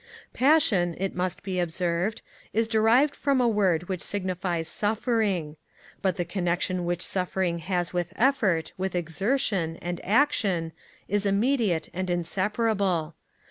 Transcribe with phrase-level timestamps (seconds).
[0.33, 5.57] Passion, it must be observed, is derived from a word which signifies suffering;
[6.01, 10.71] but the connexion which suffering has with effort, with exertion, and action,
[11.07, 13.13] is immediate and inseparable.